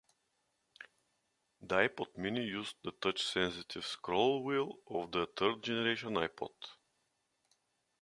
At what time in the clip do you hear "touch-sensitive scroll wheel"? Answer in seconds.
2.89-4.77